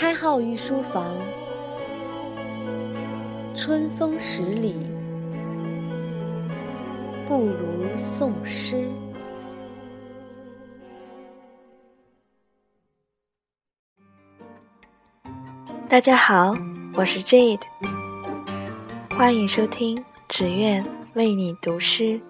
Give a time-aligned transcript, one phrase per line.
[0.00, 1.12] 开号御书房，
[3.52, 4.76] 春风十里，
[7.26, 8.88] 不如送诗。
[15.88, 16.54] 大家好，
[16.94, 17.58] 我是 Jade，
[19.16, 22.20] 欢迎收听只愿为你读诗。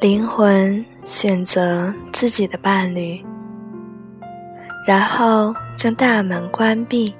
[0.00, 3.20] 灵魂选择自己的伴侣，
[4.86, 7.12] 然后将大门关闭，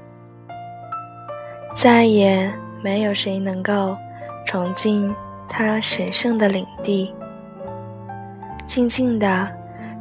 [1.75, 2.49] 再也
[2.81, 3.97] 没有谁能够
[4.47, 5.13] 闯进
[5.49, 7.13] 他神圣的领地。
[8.65, 9.51] 静静的，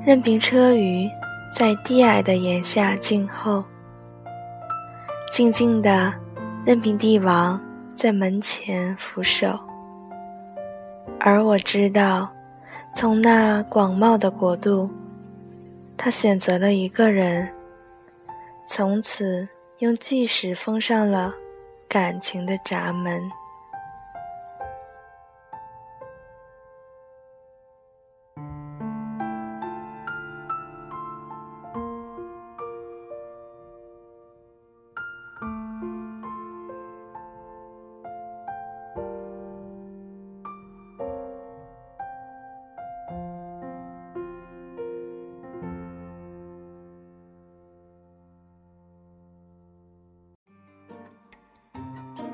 [0.05, 1.09] 任凭车舆
[1.51, 3.63] 在低矮的檐下静候；
[5.31, 6.13] 静静的，
[6.63, 7.59] 任凭帝王
[7.95, 9.59] 在门前俯首。
[11.19, 12.29] 而我知道。
[12.99, 14.89] 从那广袤的国度，
[15.95, 17.47] 他选择了一个人，
[18.67, 21.31] 从此用巨石封上了
[21.87, 23.21] 感情的闸门。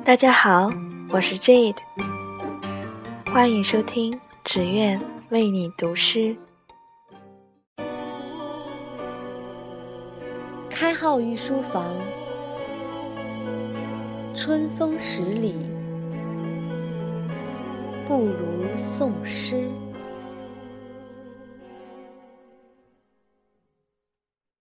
[0.05, 0.69] 大家好，
[1.11, 1.77] 我是 Jade，
[3.31, 6.35] 欢迎收听只愿为你读诗。
[10.69, 11.85] 开号御书房，
[14.35, 15.55] 春风十里，
[18.05, 19.69] 不如送诗。